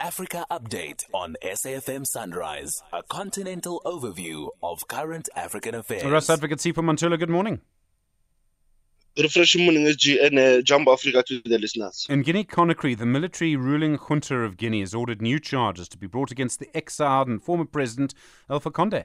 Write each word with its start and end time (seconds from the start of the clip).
Africa 0.00 0.46
Update 0.48 1.02
on 1.12 1.34
SAFM 1.42 2.06
Sunrise, 2.06 2.82
a 2.92 3.02
continental 3.02 3.82
overview 3.84 4.48
of 4.62 4.86
current 4.86 5.28
African 5.34 5.74
affairs. 5.74 6.04
Russ 6.04 6.30
Advocate 6.30 6.58
Sipho 6.58 6.84
Mantula, 6.84 7.18
good 7.18 7.28
morning. 7.28 7.60
Refreshing 9.18 9.64
morning, 9.64 9.84
SG, 9.86 10.24
and 10.24 10.38
uh, 10.38 10.62
Jambo 10.62 10.92
Africa 10.92 11.24
to 11.24 11.42
the 11.44 11.58
listeners. 11.58 12.06
In 12.08 12.22
Guinea 12.22 12.44
Conakry, 12.44 12.96
the 12.96 13.06
military 13.06 13.56
ruling 13.56 13.98
junta 13.98 14.36
of 14.36 14.56
Guinea 14.56 14.80
has 14.80 14.94
ordered 14.94 15.20
new 15.20 15.40
charges 15.40 15.88
to 15.88 15.98
be 15.98 16.06
brought 16.06 16.30
against 16.30 16.60
the 16.60 16.68
exiled 16.76 17.26
and 17.26 17.42
former 17.42 17.64
president 17.64 18.14
Alpha 18.48 18.70
Conde. 18.70 19.04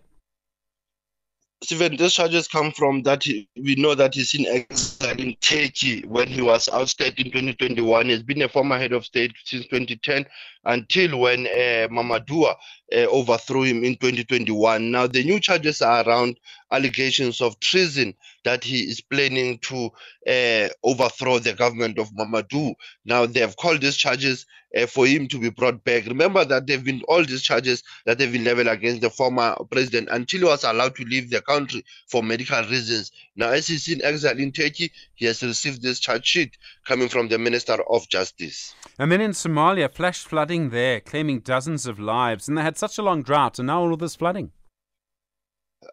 Stephen, 1.64 1.96
these 1.96 2.14
charges 2.14 2.48
come 2.48 2.71
from 2.71 3.02
that 3.04 3.25
we 3.25 3.75
know 3.75 3.96
that 3.96 4.14
he's 4.14 4.36
in 4.36 4.46
exile 4.46 5.02
in 5.11 5.35
Turkey 5.41 6.01
when 6.07 6.27
he 6.27 6.41
was 6.41 6.69
ousted 6.69 7.17
in 7.19 7.25
2021. 7.25 8.07
He's 8.09 8.23
been 8.23 8.41
a 8.41 8.49
former 8.49 8.77
head 8.77 8.93
of 8.93 9.05
state 9.05 9.33
since 9.43 9.65
2010 9.68 10.25
until 10.65 11.19
when 11.19 11.45
uh, 11.47 11.87
Mamadou 11.91 12.45
uh, 12.45 12.55
overthrew 12.91 13.64
him 13.64 13.83
in 13.83 13.95
2021. 13.95 14.92
Now, 14.92 15.07
the 15.07 15.23
new 15.23 15.39
charges 15.39 15.81
are 15.81 16.07
around 16.07 16.39
allegations 16.71 17.42
of 17.42 17.59
treason 17.59 18.14
that 18.45 18.64
he 18.64 18.81
is 18.81 19.01
planning 19.01 19.59
to 19.59 19.89
uh, 20.28 20.69
overthrow 20.83 21.39
the 21.39 21.54
government 21.54 22.00
of 22.00 22.11
Mamadou. 22.14 22.73
Now, 23.06 23.25
they 23.25 23.42
have 23.42 23.57
called 23.57 23.81
these 23.81 23.97
charges 23.97 24.45
uh, 24.75 24.86
for 24.87 25.06
him 25.06 25.28
to 25.28 25.39
be 25.39 25.50
brought 25.50 25.83
back. 25.83 26.06
Remember 26.07 26.43
that 26.45 26.65
there 26.65 26.78
have 26.78 26.86
been 26.86 27.01
all 27.07 27.23
these 27.23 27.42
charges 27.43 27.83
that 28.06 28.20
have 28.20 28.31
been 28.31 28.43
leveled 28.43 28.67
against 28.67 29.01
the 29.01 29.09
former 29.09 29.56
president 29.70 30.09
until 30.11 30.39
he 30.39 30.45
was 30.45 30.64
allowed 30.64 30.95
to 30.95 31.04
leave 31.04 31.29
the 31.29 31.42
country 31.42 31.83
for 32.08 32.23
medical 32.23 32.61
reasons. 32.64 33.11
Now, 33.36 33.50
as 33.50 33.67
he's 33.67 33.88
in 33.88 34.03
exile 34.03 34.38
in 34.39 34.52
Turkey, 34.52 34.92
he 35.16 35.25
has 35.25 35.42
received 35.44 35.81
this 35.81 36.00
charge 36.00 36.25
sheet 36.25 36.58
coming 36.86 37.09
from 37.09 37.28
the 37.30 37.38
Minister 37.38 37.78
of 37.89 38.08
Justice. 38.09 38.73
And 39.00 39.11
then 39.11 39.22
in 39.22 39.31
Somalia, 39.31 39.94
flash 39.94 40.23
flooding 40.23 40.70
there, 40.70 41.00
claiming 41.02 41.39
dozens 41.39 41.86
of 41.86 42.00
lives. 42.00 42.47
And 42.47 42.58
they 42.58 42.61
had 42.61 42.78
such 42.78 42.98
a 42.98 43.03
long 43.03 43.23
drought, 43.23 43.59
and 43.59 43.67
now 43.67 43.81
all 43.81 43.94
of 43.94 44.00
this 44.00 44.16
flooding. 44.16 44.52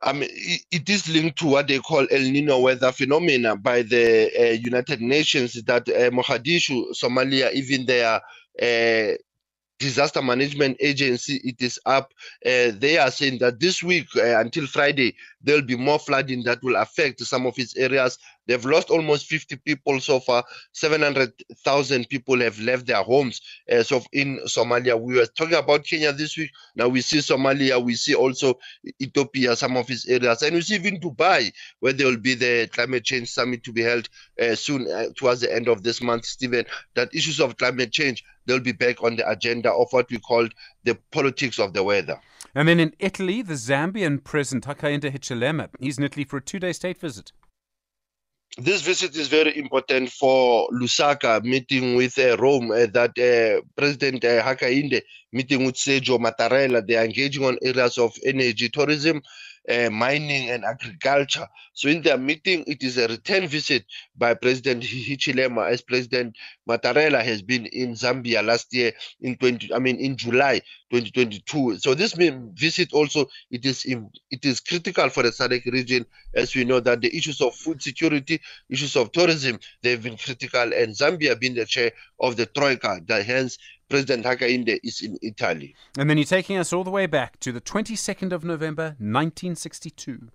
I 0.02 0.12
mean, 0.12 0.28
it 0.32 0.88
is 0.88 1.08
linked 1.08 1.38
to 1.40 1.46
what 1.46 1.68
they 1.68 1.78
call 1.78 2.06
El 2.10 2.20
Nino 2.20 2.60
weather 2.60 2.92
phenomena 2.92 3.56
by 3.56 3.82
the 3.82 4.30
uh, 4.38 4.52
United 4.52 5.00
Nations 5.00 5.54
that 5.64 5.88
uh, 5.88 6.10
Mogadishu, 6.10 6.94
Somalia, 6.94 7.52
even 7.52 7.86
their 7.86 8.20
uh, 8.62 9.16
disaster 9.80 10.20
management 10.20 10.76
agency 10.78 11.40
it 11.42 11.60
is 11.60 11.80
up 11.86 12.12
uh, 12.44 12.70
they 12.76 12.98
are 12.98 13.10
saying 13.10 13.38
that 13.38 13.58
this 13.58 13.82
week 13.82 14.06
uh, 14.14 14.38
until 14.38 14.66
friday 14.66 15.16
there'll 15.40 15.62
be 15.62 15.74
more 15.74 15.98
flooding 15.98 16.42
that 16.42 16.62
will 16.62 16.76
affect 16.76 17.18
some 17.20 17.46
of 17.46 17.58
its 17.58 17.74
areas 17.76 18.18
they've 18.50 18.64
lost 18.64 18.90
almost 18.90 19.26
50 19.26 19.56
people 19.56 20.00
so 20.00 20.18
far. 20.18 20.44
700000 20.72 22.08
people 22.08 22.40
have 22.40 22.58
left 22.58 22.86
their 22.86 23.02
homes 23.02 23.40
uh, 23.70 23.82
so 23.84 24.02
in 24.12 24.40
somalia. 24.46 25.00
We 25.00 25.14
were 25.14 25.26
talking 25.26 25.54
about 25.54 25.84
kenya 25.84 26.12
this 26.12 26.36
week. 26.36 26.50
Now 26.74 26.88
we 26.88 27.00
see 27.00 27.18
somalia. 27.18 27.82
We 27.82 27.94
see 27.94 28.16
also 28.16 28.58
ethiopia 29.00 29.54
some 29.54 29.76
of 29.76 29.88
its 29.88 30.08
areas. 30.08 30.42
And 30.42 30.56
we 30.56 30.62
see 30.62 30.74
even 30.74 30.98
dubai 30.98 31.52
where 31.78 31.92
there 31.92 32.08
will 32.08 32.16
be 32.16 32.34
the 32.34 32.68
climate 32.72 33.04
change 33.04 33.28
summit 33.28 33.62
to 33.64 33.72
be 33.72 33.82
held 33.82 34.08
uh, 34.42 34.56
soon 34.56 34.90
uh, 34.90 35.06
towards 35.16 35.42
the 35.42 35.54
end 35.54 35.68
of 35.68 35.84
this 35.84 36.02
month 36.02 36.24
stephen. 36.24 36.64
That 36.94 37.14
issues 37.14 37.38
of 37.38 37.56
climate 37.56 37.92
change 37.92 38.24
they'll 38.46 38.58
be 38.58 38.72
back 38.72 39.04
on 39.04 39.14
the 39.14 39.30
agenda 39.30 39.72
of 39.72 39.86
what 39.92 40.10
we 40.10 40.18
called 40.18 40.52
the 40.82 40.96
politics 41.12 41.60
of 41.60 41.72
the 41.72 41.84
weather. 41.84 42.18
And 42.52 42.66
then 42.66 42.80
in 42.80 42.94
Italy, 42.98 43.42
the 43.42 43.54
Zambian 43.54 44.24
president 44.24 44.64
Hakainde 44.66 45.12
Hichilema, 45.12 45.68
he's 45.78 45.98
in 45.98 46.04
Italy 46.04 46.24
for 46.24 46.38
a 46.38 46.42
two-day 46.42 46.72
state 46.72 46.98
visit. 46.98 47.30
This 48.58 48.82
visit 48.82 49.14
is 49.14 49.28
very 49.28 49.56
important 49.56 50.10
for 50.10 50.68
Lusaka 50.70 51.42
meeting 51.44 51.94
with 51.94 52.18
uh, 52.18 52.36
Rome. 52.36 52.72
Uh, 52.72 52.86
that 52.92 53.16
uh, 53.16 53.62
President 53.76 54.24
uh, 54.24 54.42
Hakainde 54.42 55.02
meeting 55.32 55.64
with 55.64 55.76
Sergio 55.76 56.18
Mattarella. 56.18 56.84
They 56.84 56.96
are 56.96 57.04
engaging 57.04 57.44
on 57.44 57.58
areas 57.62 57.96
of 57.96 58.12
energy, 58.24 58.68
tourism, 58.68 59.22
uh, 59.68 59.90
mining 59.90 60.50
and 60.50 60.64
agriculture. 60.64 61.46
So 61.72 61.88
in 61.88 62.02
their 62.02 62.18
meeting, 62.18 62.64
it 62.66 62.82
is 62.82 62.98
a 62.98 63.08
return 63.08 63.46
visit 63.46 63.84
by 64.16 64.34
President 64.34 64.82
Hichilema 64.82 65.70
as 65.70 65.82
President 65.82 66.36
Mattarella 66.68 67.22
has 67.22 67.42
been 67.42 67.66
in 67.66 67.92
Zambia 67.92 68.44
last 68.44 68.72
year 68.72 68.92
in 69.20 69.36
20, 69.36 69.74
I 69.74 69.78
mean 69.78 69.96
in 69.96 70.16
July 70.16 70.60
2022. 70.90 71.78
So 71.78 71.94
this 71.94 72.14
visit 72.14 72.92
also 72.92 73.26
it 73.50 73.64
is 73.64 73.84
in, 73.84 74.10
it 74.30 74.44
is 74.44 74.60
critical 74.60 75.08
for 75.08 75.22
the 75.22 75.30
SADC 75.30 75.72
region 75.72 76.06
as 76.34 76.54
we 76.54 76.64
know 76.64 76.80
that 76.80 77.00
the 77.00 77.14
issues 77.16 77.40
of 77.40 77.54
food 77.54 77.82
security, 77.82 78.40
issues 78.68 78.96
of 78.96 79.12
tourism, 79.12 79.58
they've 79.82 80.02
been 80.02 80.16
critical 80.16 80.62
and 80.62 80.94
Zambia 80.94 81.38
being 81.38 81.54
the 81.54 81.66
chair 81.66 81.92
of 82.18 82.36
the 82.36 82.46
Troika, 82.46 83.00
that 83.06 83.24
hence 83.24 83.58
President 83.90 84.24
Hakainde 84.24 84.78
is 84.84 85.02
in 85.02 85.18
Italy. 85.20 85.74
And 85.98 86.08
then 86.08 86.16
you're 86.16 86.24
taking 86.24 86.56
us 86.56 86.72
all 86.72 86.84
the 86.84 86.90
way 86.90 87.06
back 87.06 87.40
to 87.40 87.52
the 87.52 87.60
22nd 87.60 88.32
of 88.32 88.44
November, 88.44 88.94
1962. 88.98 90.30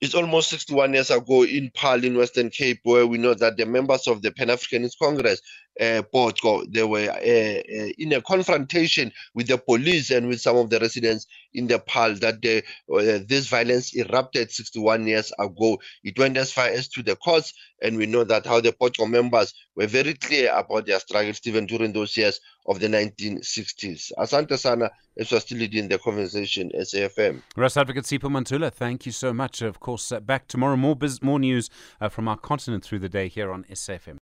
It's 0.00 0.14
almost 0.14 0.50
61 0.50 0.94
years 0.94 1.10
ago 1.10 1.44
in 1.44 1.70
Paarl 1.74 2.02
in 2.02 2.16
Western 2.16 2.50
Cape, 2.50 2.80
where 2.82 3.06
we 3.06 3.18
know 3.18 3.34
that 3.34 3.56
the 3.56 3.66
members 3.66 4.08
of 4.08 4.22
the 4.22 4.32
Pan 4.32 4.48
Africanist 4.48 4.98
Congress, 5.00 5.40
uh, 5.80 6.02
they 6.68 6.84
were 6.84 7.10
uh, 7.10 7.16
uh, 7.16 7.88
in 7.98 8.12
a 8.12 8.22
confrontation 8.22 9.12
with 9.34 9.48
the 9.48 9.58
police 9.58 10.10
and 10.10 10.28
with 10.28 10.40
some 10.40 10.56
of 10.56 10.70
the 10.70 10.78
residents 10.78 11.26
in 11.52 11.66
the 11.66 11.78
Paarl. 11.78 12.14
That 12.14 12.42
the, 12.42 12.58
uh, 12.92 13.24
this 13.26 13.46
violence 13.48 13.94
erupted 13.94 14.50
61 14.50 15.06
years 15.06 15.32
ago. 15.38 15.78
It 16.02 16.18
went 16.18 16.36
as 16.36 16.52
far 16.52 16.66
as 16.66 16.88
to 16.88 17.02
the 17.02 17.16
courts, 17.16 17.52
and 17.82 17.96
we 17.96 18.06
know 18.06 18.24
that 18.24 18.46
how 18.46 18.60
the 18.60 18.72
Poqo 18.72 19.08
members 19.08 19.52
were 19.76 19.86
very 19.86 20.14
clear 20.14 20.52
about 20.54 20.86
their 20.86 21.00
struggles 21.00 21.40
even 21.44 21.66
during 21.66 21.92
those 21.92 22.16
years 22.16 22.40
of 22.66 22.80
the 22.80 22.88
1960s. 22.88 24.12
Asante 24.18 24.58
Sana, 24.58 24.90
as 25.18 25.30
was 25.30 25.42
still 25.42 25.58
leading 25.58 25.88
the 25.88 25.98
conversation, 25.98 26.70
SAFM. 26.74 27.42
Russ 27.56 27.76
Advocate 27.76 28.04
Sipho 28.04 28.30
Mantula, 28.30 28.72
thank 28.72 29.06
you 29.06 29.12
so 29.12 29.32
much. 29.32 29.60
Of 29.62 29.80
course, 29.80 30.10
uh, 30.12 30.20
back 30.20 30.48
tomorrow, 30.48 30.76
more, 30.76 30.96
biz- 30.96 31.22
more 31.22 31.38
news 31.38 31.68
uh, 32.00 32.08
from 32.08 32.28
our 32.28 32.36
continent 32.36 32.84
through 32.84 33.00
the 33.00 33.08
day 33.08 33.28
here 33.28 33.52
on 33.52 33.64
SAFM. 33.64 34.18